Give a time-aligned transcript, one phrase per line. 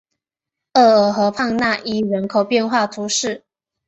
[0.73, 3.45] 厄尔河畔讷伊人口变化图示